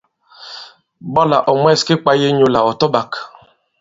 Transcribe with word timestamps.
Ɓɔlà 1.13 1.37
ɔ̀ 1.51 1.55
mwɛ̂s 1.61 1.81
ki 1.87 1.93
kwāye 2.01 2.25
inyūlà 2.31 2.59
ɔ̀ 2.69 2.73
tɔ-ɓāk. 2.79 3.11